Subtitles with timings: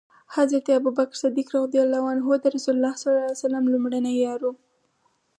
[0.35, 1.23] حضرت ابوبکر ص
[2.43, 2.93] د رسول الله
[3.41, 4.53] ص لمړی یار دی